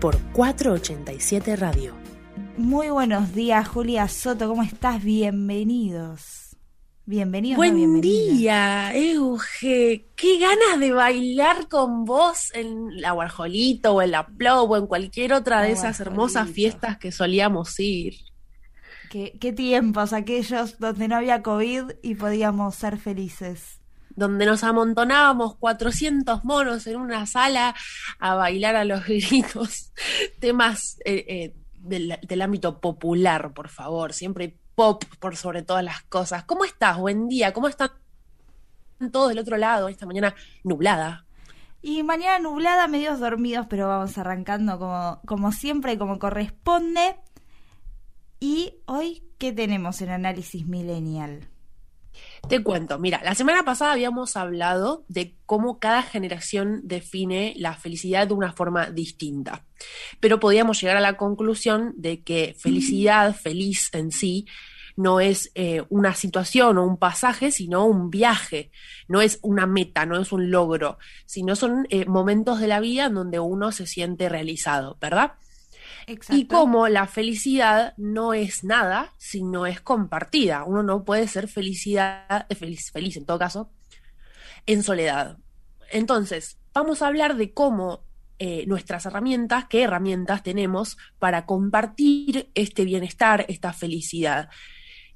[0.00, 1.94] por 487 Radio.
[2.56, 5.04] Muy buenos días, Julia Soto, ¿cómo estás?
[5.04, 6.56] Bienvenidos.
[7.04, 7.58] Bienvenidos.
[7.58, 10.08] Buen no día, Euge.
[10.16, 14.86] Qué ganas de bailar con vos en la Warholito o en la Plow o en
[14.86, 18.14] cualquier otra de esas hermosas fiestas que solíamos ir.
[19.10, 23.79] ¿Qué, qué tiempos aquellos donde no había COVID y podíamos ser felices.
[24.20, 27.74] Donde nos amontonábamos 400 monos en una sala
[28.18, 29.92] a bailar a los gritos.
[30.38, 36.44] Temas eh, eh, del, ámbito popular, por favor, siempre pop por sobre todas las cosas.
[36.44, 36.98] ¿Cómo estás?
[36.98, 37.54] Buen día.
[37.54, 37.90] ¿Cómo están
[39.10, 40.34] todos del otro lado esta mañana
[40.64, 41.24] nublada?
[41.80, 47.16] Y mañana nublada, medios dormidos, pero vamos arrancando como, como siempre como corresponde.
[48.38, 51.49] Y hoy, ¿qué tenemos en Análisis Millennial?
[52.48, 58.26] Te cuento, mira, la semana pasada habíamos hablado de cómo cada generación define la felicidad
[58.26, 59.64] de una forma distinta,
[60.18, 64.46] pero podíamos llegar a la conclusión de que felicidad, feliz en sí,
[64.96, 68.70] no es eh, una situación o un pasaje, sino un viaje,
[69.08, 73.06] no es una meta, no es un logro, sino son eh, momentos de la vida
[73.06, 75.32] en donde uno se siente realizado, ¿verdad?
[76.30, 80.64] Y como la felicidad no es nada, sino es compartida.
[80.64, 83.70] Uno no puede ser felicidad, eh, feliz, feliz en todo caso,
[84.66, 85.38] en soledad.
[85.90, 88.04] Entonces, vamos a hablar de cómo
[88.38, 94.48] eh, nuestras herramientas, qué herramientas tenemos para compartir este bienestar, esta felicidad.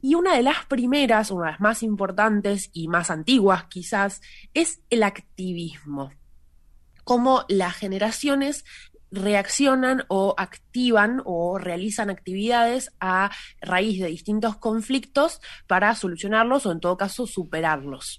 [0.02, 4.20] Y una de las primeras, una de las más importantes y más antiguas quizás,
[4.52, 6.12] es el activismo.
[7.04, 8.66] Cómo las generaciones
[9.14, 13.30] reaccionan o activan o realizan actividades a
[13.60, 18.18] raíz de distintos conflictos para solucionarlos o en todo caso superarlos.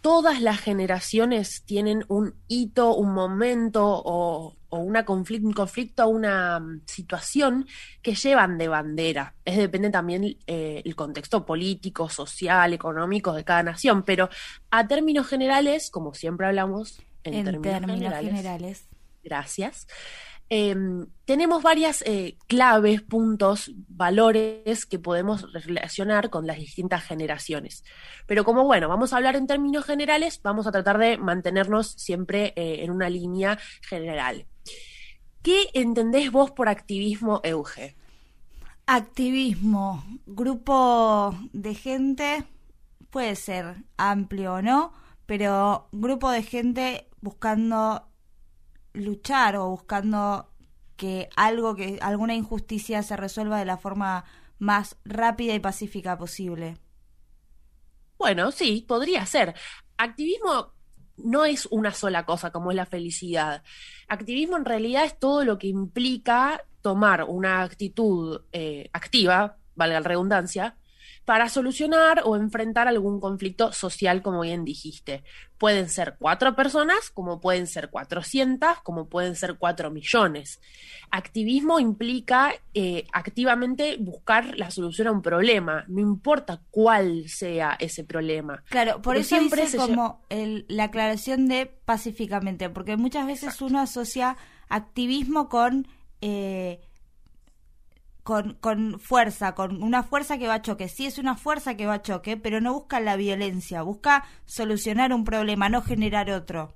[0.00, 6.80] Todas las generaciones tienen un hito, un momento o, o una un conflicto, una mm,
[6.86, 7.66] situación
[8.00, 9.34] que llevan de bandera.
[9.44, 14.30] Es depende también eh, el contexto político, social, económico de cada nación, pero
[14.70, 18.88] a términos generales, como siempre hablamos, en, En términos, términos generales, generales.
[19.22, 19.86] Gracias.
[20.54, 20.76] Eh,
[21.24, 27.84] tenemos varias eh, claves, puntos, valores que podemos relacionar con las distintas generaciones.
[28.26, 32.52] Pero como bueno, vamos a hablar en términos generales, vamos a tratar de mantenernos siempre
[32.54, 34.44] eh, en una línea general.
[35.40, 37.96] ¿Qué entendés vos por activismo, Euge?
[38.84, 42.44] Activismo, grupo de gente,
[43.08, 44.92] puede ser amplio o no,
[45.24, 48.11] pero grupo de gente buscando
[48.92, 50.48] luchar o buscando
[50.96, 54.24] que algo que alguna injusticia se resuelva de la forma
[54.58, 56.78] más rápida y pacífica posible.
[58.18, 59.54] Bueno, sí, podría ser.
[59.96, 60.72] Activismo
[61.16, 63.62] no es una sola cosa como es la felicidad.
[64.08, 70.08] Activismo en realidad es todo lo que implica tomar una actitud eh, activa, valga la
[70.08, 70.76] redundancia,
[71.24, 75.22] para solucionar o enfrentar algún conflicto social, como bien dijiste.
[75.56, 80.60] Pueden ser cuatro personas, como pueden ser cuatrocientas, como pueden ser cuatro millones.
[81.10, 88.02] Activismo implica eh, activamente buscar la solución a un problema, no importa cuál sea ese
[88.02, 88.64] problema.
[88.68, 93.60] Claro, por Porque eso siempre dice como el- la aclaración de pacíficamente, porque muchas veces
[93.60, 94.36] uno asocia
[94.68, 95.86] activismo con,
[96.20, 96.80] eh,
[98.22, 100.88] con con fuerza, con una fuerza que va a choque.
[100.88, 105.12] Sí es una fuerza que va a choque, pero no busca la violencia, busca solucionar
[105.12, 106.74] un problema, no generar otro.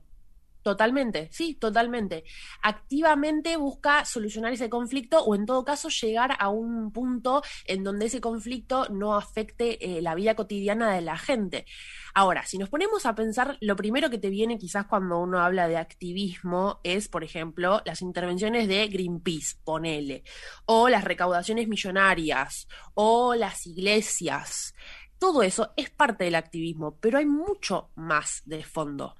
[0.66, 2.24] Totalmente, sí, totalmente.
[2.60, 8.06] Activamente busca solucionar ese conflicto o en todo caso llegar a un punto en donde
[8.06, 11.66] ese conflicto no afecte eh, la vida cotidiana de la gente.
[12.14, 15.68] Ahora, si nos ponemos a pensar, lo primero que te viene quizás cuando uno habla
[15.68, 20.24] de activismo es, por ejemplo, las intervenciones de Greenpeace, ponele,
[20.64, 24.74] o las recaudaciones millonarias, o las iglesias.
[25.18, 29.14] Todo eso es parte del activismo, pero hay mucho más de fondo.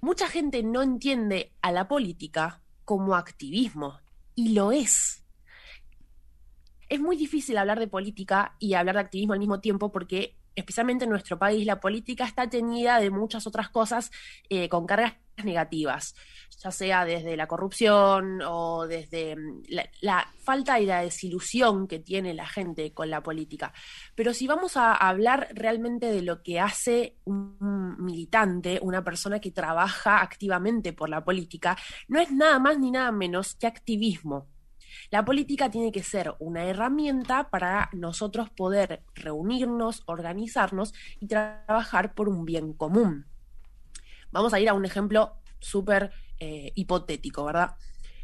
[0.00, 3.98] Mucha gente no entiende a la política como activismo,
[4.38, 5.24] y lo es.
[6.88, 11.04] Es muy difícil hablar de política y hablar de activismo al mismo tiempo porque especialmente
[11.04, 14.10] en nuestro país, la política está teñida de muchas otras cosas
[14.48, 16.14] eh, con cargas negativas,
[16.58, 19.62] ya sea desde la corrupción o desde mm,
[20.00, 23.72] la, falta y la desilusión que tiene la gente con la política.
[24.14, 29.50] Pero si vamos a hablar realmente de lo que hace un militante, una persona que
[29.50, 31.76] trabaja activamente por la política,
[32.08, 34.48] no es nada más ni nada menos que activismo.
[35.10, 42.28] La política tiene que ser una herramienta para nosotros poder reunirnos, organizarnos y trabajar por
[42.28, 43.26] un bien común.
[44.30, 47.76] Vamos a ir a un ejemplo súper eh, hipotético, ¿verdad?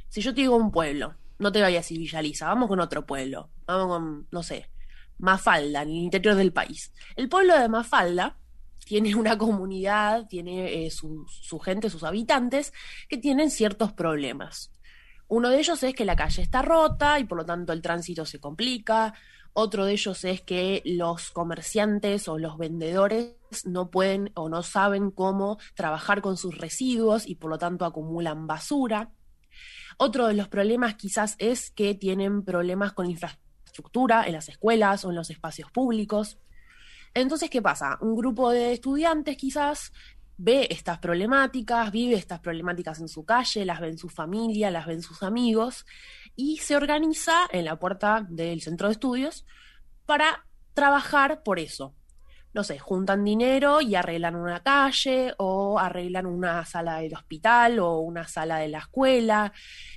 [0.09, 3.51] Si yo te digo un pueblo, no te vayas a Villaliza, vamos con otro pueblo,
[3.67, 4.71] vamos con, no sé,
[5.19, 6.93] Mafalda, en el interior del país.
[7.17, 8.37] El pueblo de Mafalda
[8.85, 12.73] tiene una comunidad, tiene eh, su gente, sus habitantes,
[13.09, 14.71] que tienen ciertos problemas.
[15.29, 18.27] Uno de ellos es que la calle está rota y por lo tanto el tránsito
[18.27, 19.15] se complica.
[19.57, 25.13] Otro de ellos es que los comerciantes o los vendedores no pueden o no saben
[25.13, 29.13] cómo trabajar con sus residuos y por lo tanto acumulan basura.
[29.97, 35.11] Otro de los problemas quizás es que tienen problemas con infraestructura en las escuelas o
[35.11, 36.37] en los espacios públicos.
[37.15, 37.97] Entonces, ¿qué pasa?
[38.01, 39.93] Un grupo de estudiantes quizás
[40.37, 44.87] ve estas problemáticas, vive estas problemáticas en su calle, las ve en su familia, las
[44.87, 45.87] ve en sus amigos
[46.37, 49.47] y se organiza en la puerta del centro de estudios
[50.07, 51.95] para trabajar por eso.
[52.53, 57.99] No sé, juntan dinero y arreglan una calle o arreglan una sala del hospital o
[57.99, 59.53] una sala de la escuela,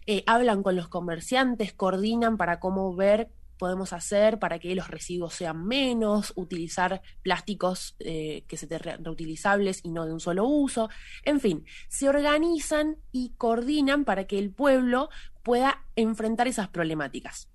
[0.08, 5.34] eh, hablan con los comerciantes, coordinan para cómo ver podemos hacer para que los residuos
[5.34, 10.90] sean menos, utilizar plásticos eh, que se te reutilizables y no de un solo uso.
[11.24, 15.10] En fin, se organizan y coordinan para que el pueblo
[15.44, 17.50] pueda enfrentar esas problemáticas.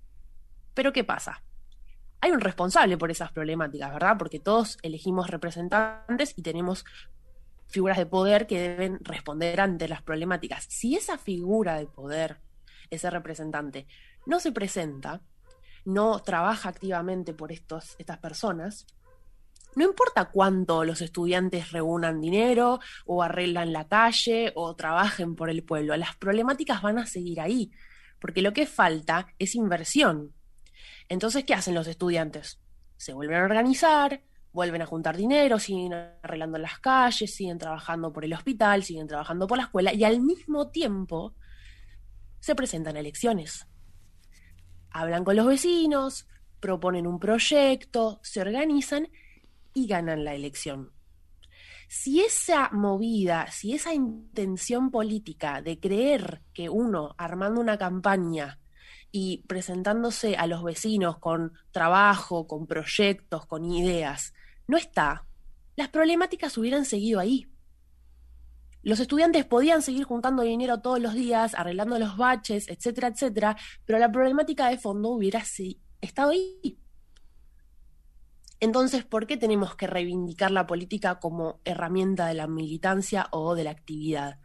[0.73, 1.43] Pero ¿qué pasa?
[2.21, 4.15] Hay un responsable por esas problemáticas, ¿verdad?
[4.17, 6.85] Porque todos elegimos representantes y tenemos
[7.67, 10.65] figuras de poder que deben responder ante las problemáticas.
[10.69, 12.37] Si esa figura de poder,
[12.89, 13.87] ese representante,
[14.25, 15.21] no se presenta,
[15.85, 18.85] no trabaja activamente por estos, estas personas,
[19.75, 25.63] no importa cuánto los estudiantes reúnan dinero o arreglan la calle o trabajen por el
[25.63, 27.71] pueblo, las problemáticas van a seguir ahí,
[28.19, 30.33] porque lo que falta es inversión.
[31.09, 32.59] Entonces, ¿qué hacen los estudiantes?
[32.97, 34.21] Se vuelven a organizar,
[34.51, 39.47] vuelven a juntar dinero, siguen arreglando las calles, siguen trabajando por el hospital, siguen trabajando
[39.47, 41.33] por la escuela y al mismo tiempo
[42.39, 43.67] se presentan elecciones
[44.93, 46.27] hablan con los vecinos,
[46.59, 49.09] proponen un proyecto, se organizan
[49.73, 50.91] y ganan la elección.
[51.89, 58.59] Si esa movida, si esa intención política de creer que uno armando una campaña
[59.11, 64.33] y presentándose a los vecinos con trabajo, con proyectos, con ideas,
[64.67, 65.25] no está,
[65.75, 67.47] las problemáticas hubieran seguido ahí.
[68.83, 73.97] Los estudiantes podían seguir juntando dinero todos los días, arreglando los baches, etcétera, etcétera, pero
[73.97, 75.41] la problemática de fondo hubiera
[76.01, 76.77] estado ahí.
[78.59, 83.63] Entonces, ¿por qué tenemos que reivindicar la política como herramienta de la militancia o de
[83.63, 84.39] la actividad?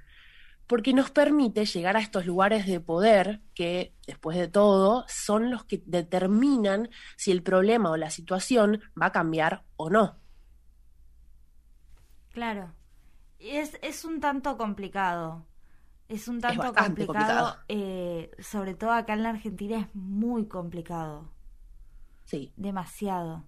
[0.68, 5.64] Porque nos permite llegar a estos lugares de poder que, después de todo, son los
[5.64, 10.20] que determinan si el problema o la situación va a cambiar o no.
[12.30, 12.77] Claro.
[13.38, 15.46] Es, es un tanto complicado.
[16.08, 21.30] Es un tanto complicado, eh, sobre todo acá en la Argentina es muy complicado.
[22.24, 22.52] Sí.
[22.56, 23.44] Demasiado.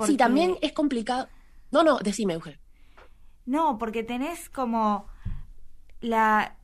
[0.00, 1.28] Sí, también es complicado.
[1.70, 2.58] No, no, decime, Euge.
[3.46, 5.06] No, porque tenés como
[6.00, 6.56] la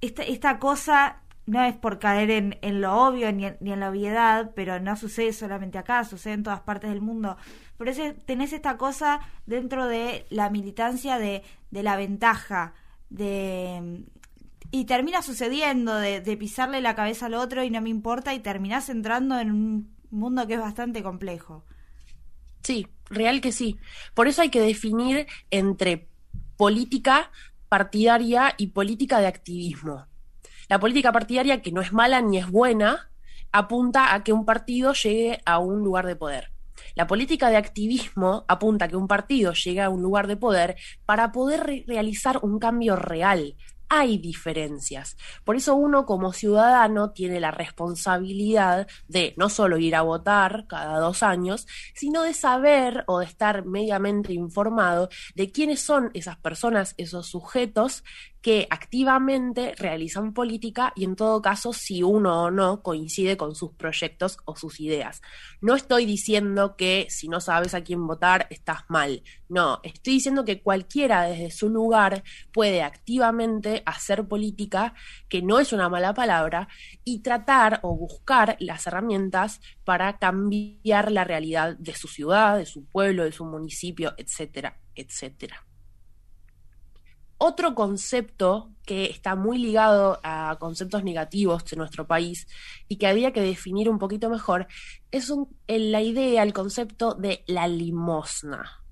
[0.00, 3.90] esta, esta cosa no es por caer en, lo obvio ni en, ni en, la
[3.90, 7.36] obviedad, pero no sucede solamente acá, sucede en todas partes del mundo.
[7.76, 12.74] Por eso tenés esta cosa dentro de la militancia de, de la ventaja,
[13.10, 14.04] de
[14.70, 18.40] y termina sucediendo de, de, pisarle la cabeza al otro y no me importa y
[18.40, 21.64] terminás entrando en un mundo que es bastante complejo.
[22.64, 23.78] Sí, real que sí.
[24.14, 26.08] Por eso hay que definir entre
[26.56, 27.30] política
[27.68, 30.06] partidaria y política de activismo.
[30.68, 33.10] La política partidaria, que no es mala ni es buena,
[33.52, 36.50] apunta a que un partido llegue a un lugar de poder.
[36.94, 40.76] La política de activismo apunta a que un partido llegue a un lugar de poder
[41.04, 43.56] para poder realizar un cambio real,
[43.88, 45.16] hay diferencias.
[45.44, 50.98] Por eso uno como ciudadano tiene la responsabilidad de no solo ir a votar cada
[50.98, 56.94] dos años, sino de saber o de estar mediamente informado de quiénes son esas personas,
[56.96, 58.04] esos sujetos
[58.44, 63.72] que activamente realizan política y en todo caso si uno o no coincide con sus
[63.72, 65.22] proyectos o sus ideas.
[65.62, 70.44] No estoy diciendo que si no sabes a quién votar estás mal, no, estoy diciendo
[70.44, 72.22] que cualquiera desde su lugar
[72.52, 74.92] puede activamente hacer política,
[75.30, 76.68] que no es una mala palabra,
[77.02, 82.84] y tratar o buscar las herramientas para cambiar la realidad de su ciudad, de su
[82.84, 85.64] pueblo, de su municipio, etcétera, etcétera.
[87.38, 92.46] Otro concepto que está muy ligado a conceptos negativos de nuestro país
[92.88, 94.66] y que había que definir un poquito mejor
[95.10, 95.32] es
[95.66, 98.84] la idea, el concepto de la limosna.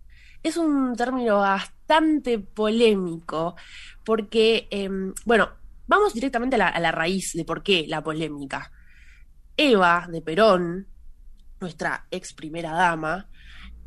[0.43, 3.55] Es un término bastante polémico
[4.05, 5.51] porque, em, bueno,
[5.87, 8.73] vamos directamente a la, a la raíz de por qué la polémica.
[9.57, 10.89] Eva de Perón,
[11.61, 13.29] nuestra ex primera dama,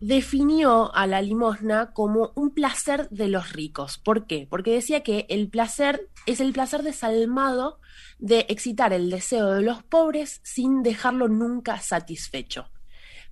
[0.05, 3.97] definió a la limosna como un placer de los ricos.
[3.97, 4.45] ¿Por qué?
[4.47, 7.79] Porque decía que el placer es el placer desalmado
[8.19, 12.69] de excitar el deseo de los pobres sin dejarlo nunca satisfecho.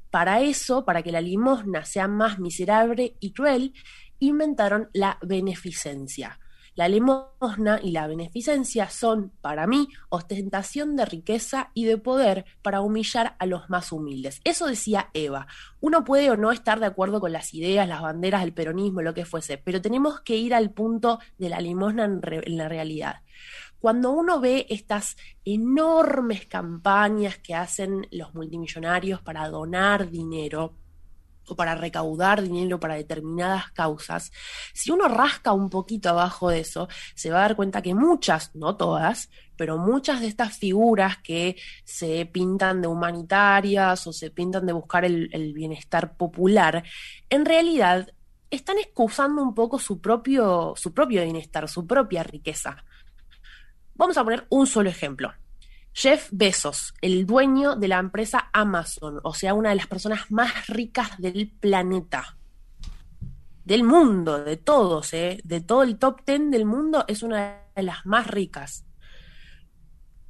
[0.10, 3.76] Para eso, para que la limosna sea más miserable y cruel,
[4.18, 6.40] inventaron la beneficencia.
[6.76, 12.82] La limosna y la beneficencia son, para mí, ostentación de riqueza y de poder para
[12.82, 14.42] humillar a los más humildes.
[14.44, 15.48] Eso decía Eva.
[15.80, 19.14] Uno puede o no estar de acuerdo con las ideas, las banderas del peronismo, lo
[19.14, 23.22] que fuese, pero tenemos que ir al punto de la limosna en, en la realidad
[23.84, 30.78] cuando uno ve estas enormes campañas que hacen los multimillonarios para donar dinero,
[31.48, 34.32] o para recaudar dinero para determinadas causas,
[34.74, 38.56] si uno rasca un poquito abajo de eso, se va a dar cuenta que muchas,
[38.56, 44.66] no todas, pero muchas de estas figuras que se pintan de humanitarias o se pintan
[44.66, 46.84] de buscar el, bienestar popular,
[47.30, 48.10] en realidad
[48.50, 52.84] están excusando un poco su propio, su propio bienestar, su propia riqueza.
[53.96, 55.34] Vamos a poner un solo ejemplo.
[55.94, 60.68] Jeff Bezos, el dueño de la empresa Amazon, o sea, una de las personas más
[60.68, 62.38] ricas del planeta,
[63.64, 65.40] del mundo, de todos, ¿eh?
[65.44, 68.86] de todo el top ten del mundo, es una de las más ricas.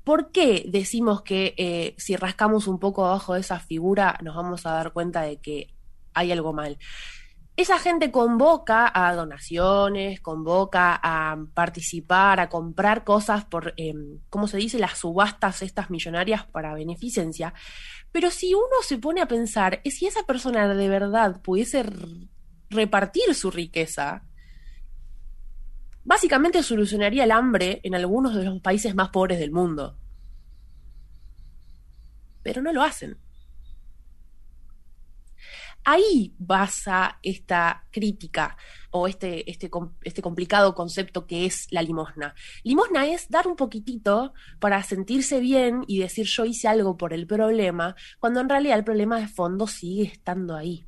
[0.04, 4.66] ¿Por qué decimos que eh, si rascamos un poco abajo de esa figura nos vamos
[4.66, 5.74] a dar cuenta de que
[6.14, 6.78] hay algo mal?
[7.56, 14.58] Esa gente convoca a donaciones, convoca a participar, a comprar cosas por, em, ¿cómo se
[14.58, 17.54] dice?, las subastas estas millonarias para beneficencia.
[18.12, 21.86] Pero si uno se pone a pensar, si esa persona de verdad pudiese
[22.70, 24.24] repartir su riqueza,
[26.04, 29.98] básicamente solucionaría el hambre en algunos de los países más pobres del mundo.
[32.42, 33.18] Pero no lo hacen.
[35.86, 38.56] Ahí basa esta crítica
[38.92, 39.70] o este, este,
[40.04, 42.36] este, complicado concepto que es la limosna.
[42.64, 47.28] Limosna es dar un poquitito para sentirse bien y decir yo hice algo por el
[47.28, 50.86] problema, cuando en realidad el problema de fondo sigue estando ahí.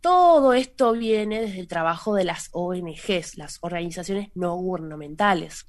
[0.00, 5.66] Todo esto viene desde el trabajo de las ONGs, las organizaciones no gubernamentales.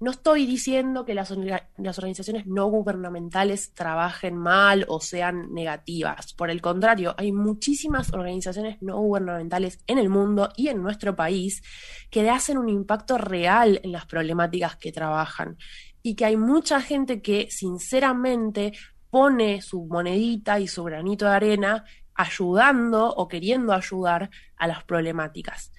[0.00, 6.32] No estoy diciendo que las, organizaciones no gubernamentales trabajen mal o sean negativas.
[6.32, 11.62] Por el contrario, hay muchísimas organizaciones no gubernamentales en el mundo y en nuestro país
[12.08, 15.58] que hacen un impacto real en las problemáticas que trabajan.
[16.02, 18.72] Y que hay mucha gente que sinceramente
[19.10, 25.72] pone su monedita y su granito de arena ayudando o queriendo ayudar a las problemáticas.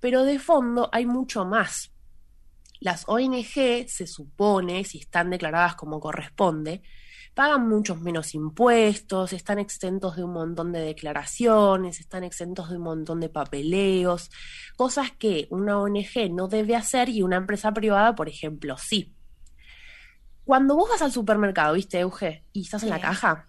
[0.00, 1.92] Pero de fondo hay mucho más
[2.80, 6.82] las ONG, se supone, si están declaradas como corresponde,
[7.36, 12.82] pagan muchos menos impuestos, están exentos de un montón de declaraciones, están exentos de un
[12.82, 14.30] montón de papeleos,
[14.76, 19.14] cosas que una ONG no debe hacer y una empresa privada, por ejemplo, sí.
[20.46, 22.44] Cuando vos vas al supermercado, ¿viste, Euge?
[22.54, 23.48] Y estás en la caja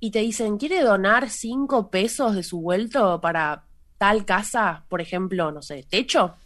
[0.00, 3.64] y te dicen, ¿quiere donar cinco pesos de su vuelto para
[3.98, 6.36] tal casa, por ejemplo, no sé, techo?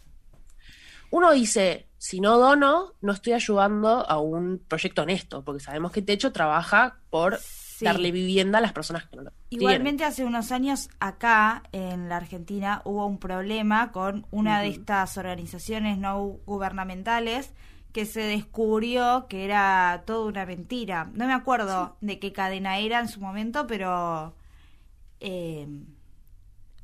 [1.11, 6.01] Uno dice, si no dono, no estoy ayudando a un proyecto honesto, porque sabemos que
[6.01, 7.39] Techo trabaja por
[7.79, 12.17] darle vivienda a las personas que no lo Igualmente hace unos años acá en la
[12.17, 17.53] Argentina hubo un problema con una de estas organizaciones no gubernamentales
[17.93, 21.09] que se descubrió que era toda una mentira.
[21.13, 24.35] No me acuerdo de qué cadena era en su momento, pero...
[25.21, 25.69] Eh,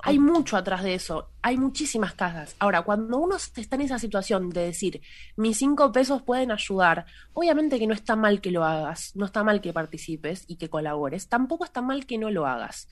[0.02, 2.56] hay mucho atrás de eso, hay muchísimas casas.
[2.60, 5.02] Ahora, cuando uno está en esa situación de decir,
[5.36, 9.44] mis cinco pesos pueden ayudar, obviamente que no está mal que lo hagas, no está
[9.44, 12.88] mal que participes y que colabores, tampoco está mal que no lo hagas.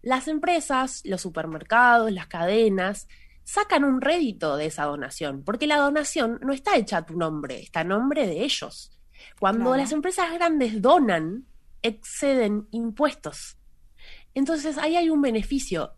[0.00, 3.08] Las empresas, los supermercados, las cadenas,
[3.44, 7.60] sacan un rédito de esa donación, porque la donación no está hecha a tu nombre,
[7.60, 8.92] está a nombre de ellos.
[9.38, 9.76] Cuando Claro.
[9.78, 11.46] las empresas grandes donan,
[11.82, 13.56] exceden impuestos.
[14.34, 15.94] Entonces ahí hay un beneficio.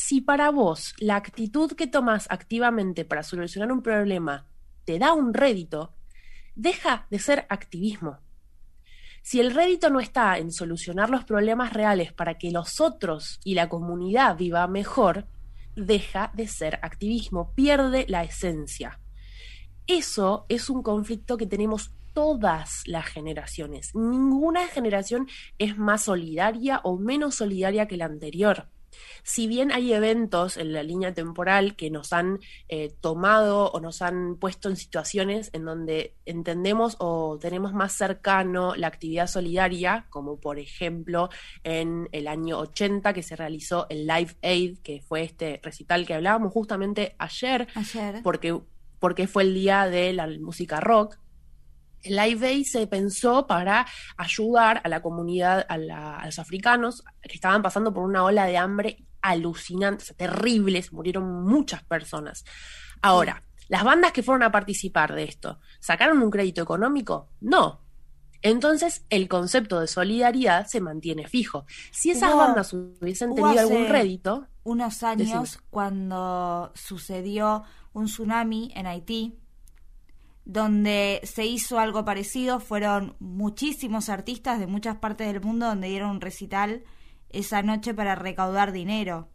[0.00, 4.46] Si para vos la actitud que tomas activamente para solucionar un problema
[4.84, 5.92] te da un rédito,
[6.54, 8.20] deja de ser activismo.
[9.22, 13.54] Si el rédito no está en solucionar los problemas reales para que los otros y
[13.54, 15.26] la comunidad viva mejor,
[15.74, 19.00] deja de ser activismo, pierde la esencia.
[19.88, 23.96] Eso es un conflicto que tenemos todas las generaciones.
[23.96, 25.26] Ninguna generación
[25.58, 28.68] es más solidaria o menos solidaria que la anterior.
[29.22, 34.02] Si bien hay eventos en la línea temporal que nos han eh, tomado o nos
[34.02, 40.38] han puesto en situaciones en donde entendemos o tenemos más cercano la actividad solidaria, como
[40.38, 41.30] por ejemplo
[41.64, 46.14] en el año 80 que se realizó el Live Aid, que fue este recital que
[46.14, 48.20] hablábamos justamente ayer, Ayer.
[48.22, 48.58] porque,
[48.98, 51.18] porque fue el día de la música rock.
[52.02, 53.86] El Live Aid se pensó para
[54.16, 58.44] ayudar a la comunidad, a, la- a los africanos que estaban pasando por una ola
[58.46, 62.44] de hambre alucinante, o sea, terrible, se murieron muchas personas.
[63.02, 67.30] Ahora, las bandas que fueron a participar de esto, ¿sacaron un crédito económico?
[67.40, 67.82] No.
[68.40, 71.66] Entonces, el concepto de solidaridad se mantiene fijo.
[71.90, 75.64] Si esas Hubo- bandas hubiesen tenido algún hace- rédito, unos años Decime.
[75.70, 79.36] cuando sucedió un tsunami en Haití,
[80.48, 86.10] donde se hizo algo parecido, fueron muchísimos artistas de muchas partes del mundo donde dieron
[86.10, 86.84] un recital
[87.28, 89.28] esa noche para recaudar dinero.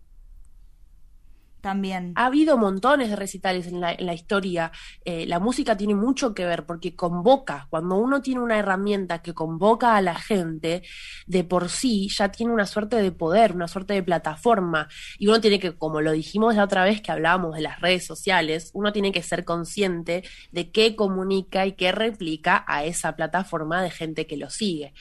[1.64, 2.12] También.
[2.18, 4.74] Ha habido montones de recitales en la, en la historia.
[5.06, 7.68] Eh, la música tiene mucho que ver porque convoca.
[7.70, 10.84] Cuando uno tiene una herramienta que convoca a la gente,
[11.26, 14.90] de por sí ya tiene una suerte de poder, una suerte de plataforma.
[15.18, 18.06] Y uno tiene que, como lo dijimos la otra vez que hablábamos de las redes
[18.06, 23.82] sociales, uno tiene que ser consciente de qué comunica y qué replica a esa plataforma
[23.82, 24.94] de gente que lo sigue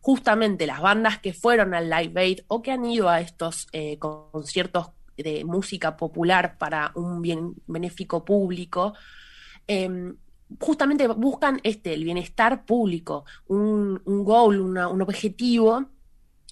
[0.00, 3.98] justamente las bandas que fueron al Live Aid o que han ido a estos eh,
[3.98, 8.94] conciertos de música popular para un bien benéfico público,
[9.66, 10.12] eh,
[10.58, 15.84] justamente buscan este, el bienestar público, un, un goal, un objetivo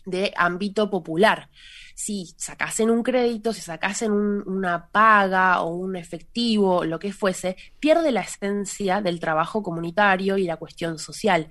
[0.05, 1.49] de ámbito popular.
[1.95, 7.57] Si sacasen un crédito, si sacasen un- una paga o un efectivo, lo que fuese,
[7.81, 11.49] pierde la esencia del trabajo comunitario y la cuestión social.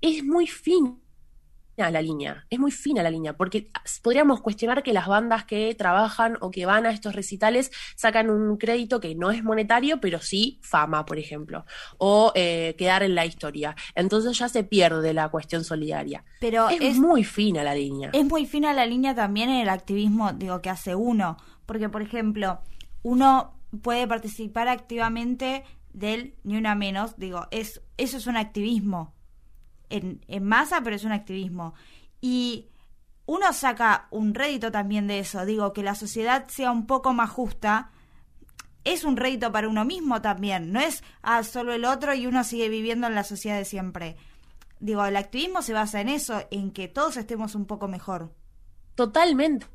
[0.00, 0.46] Es muy
[1.76, 3.68] fina la línea, es muy fina la línea, porque
[4.02, 8.56] podríamos cuestionar que las bandas que trabajan o que van a estos recitales sacan un
[8.56, 11.66] crédito que no es monetario, pero sí fama, por ejemplo,
[11.98, 13.76] o eh, quedar en la historia.
[13.94, 16.24] Entonces ya se pierde la cuestión solidaria.
[16.40, 18.10] Pero Es, es, muy fina la línea.
[18.12, 21.36] es muy fina la línea también en el activismo, digo, que hace uno.
[21.66, 22.60] Porque, por ejemplo,
[23.02, 29.15] uno puede participar activamente del ni una menos, digo, es, eso es un activismo
[29.90, 31.74] en, masa, pero es un activismo.
[32.20, 32.68] Y
[33.26, 37.30] uno saca un rédito también de eso, digo, que la sociedad sea un poco más
[37.30, 37.90] justa,
[38.84, 42.44] es un rédito para uno mismo también, no es ah, solo el otro y uno
[42.44, 44.16] sigue viviendo en la sociedad de siempre.
[44.78, 48.32] Digo, el activismo se basa en eso, en que todos estemos un poco mejor.
[48.94, 49.66] Totalmente,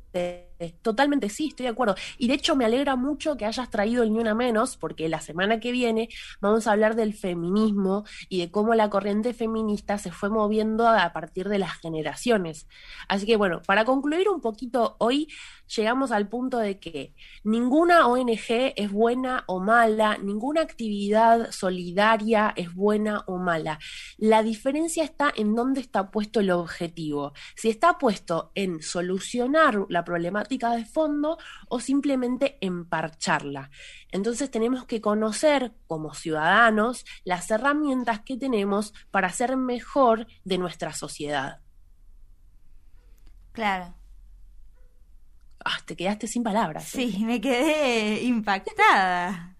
[0.81, 1.95] totalmente sí, estoy de acuerdo.
[2.17, 5.21] Y de hecho me alegra mucho que hayas traído el Ni Una Menos, porque la
[5.21, 10.11] semana que viene vamos a hablar del feminismo y de cómo la corriente feminista se
[10.11, 12.67] fue moviendo a partir de las generaciones.
[13.07, 15.27] Así que bueno, para concluir un poquito hoy,
[15.75, 22.73] llegamos al punto de que ninguna ONG es buena o mala, ninguna actividad solidaria es
[22.73, 23.79] buena o mala.
[24.17, 27.33] La diferencia está en dónde está puesto el objetivo.
[27.55, 31.37] Si está puesto en solucionar la problemática de fondo
[31.67, 33.69] o simplemente en parcharla.
[34.11, 40.93] Entonces tenemos que conocer como ciudadanos las herramientas que tenemos para hacer mejor de nuestra
[40.93, 41.59] sociedad.
[43.51, 43.95] Claro.
[45.63, 46.95] Ah, te quedaste sin palabras.
[46.95, 47.11] ¿eh?
[47.11, 49.50] Sí, me quedé impactada.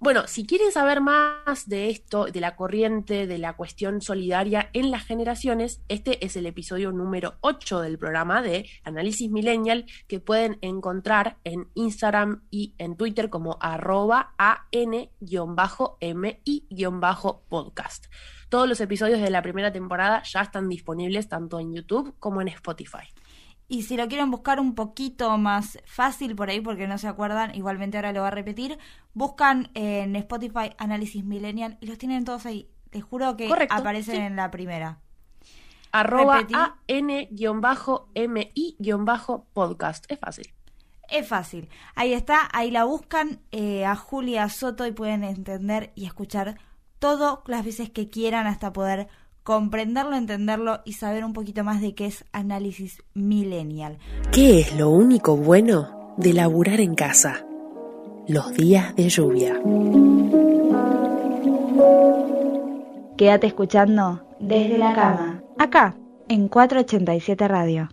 [0.00, 4.92] Bueno, si quieren saber más de esto, de la corriente, de la cuestión solidaria en
[4.92, 10.58] las generaciones, este es el episodio número 8 del programa de Análisis Millennial que pueden
[10.60, 14.86] encontrar en Instagram y en Twitter como arroba an-mi-podcast.
[18.48, 22.46] Todos los episodios de la primera temporada ya están disponibles tanto en YouTube como en
[22.48, 23.08] Spotify.
[23.70, 27.54] Y si lo quieren buscar un poquito más fácil por ahí, porque no se acuerdan,
[27.54, 28.78] igualmente ahora lo va a repetir,
[29.12, 32.70] buscan en Spotify Análisis Millennial y los tienen todos ahí.
[32.92, 34.22] Les juro que Correcto, aparecen sí.
[34.22, 35.00] en la primera.
[35.92, 36.46] Arroba
[38.16, 40.04] an-mi-podcast.
[40.08, 40.54] Es fácil.
[41.08, 41.68] Es fácil.
[41.94, 46.58] Ahí está, ahí la buscan eh, a Julia Soto y pueden entender y escuchar
[46.98, 49.08] todo las veces que quieran hasta poder
[49.48, 53.96] comprenderlo, entenderlo y saber un poquito más de qué es análisis millennial.
[54.30, 57.46] ¿Qué es lo único bueno de laburar en casa?
[58.26, 59.58] Los días de lluvia.
[63.16, 65.96] Quédate escuchando desde la cama, acá
[66.28, 67.88] en 487 Radio.